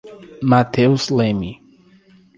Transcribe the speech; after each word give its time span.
Mateus 0.49 1.11
Leme 1.13 1.51